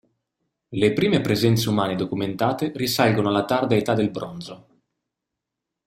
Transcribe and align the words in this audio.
Le 0.69 0.93
prime 0.93 1.21
presenze 1.21 1.69
umane 1.69 1.93
documentate 1.95 2.71
risalgono 2.73 3.29
alla 3.29 3.45
tarda 3.45 3.75
età 3.75 3.93
del 3.93 4.09
bronzo. 4.09 4.67